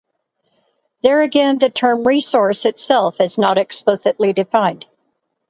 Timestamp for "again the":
1.21-1.69